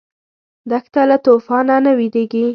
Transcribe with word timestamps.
دښته 0.69 1.01
له 1.09 1.17
توفانه 1.25 1.75
نه 1.85 1.91
وېرېږي. 1.97 2.45